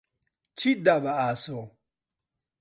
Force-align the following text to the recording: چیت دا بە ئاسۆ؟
چیت 0.57 0.79
دا 0.85 0.95
بە 1.03 1.11
ئاسۆ؟ 1.19 1.59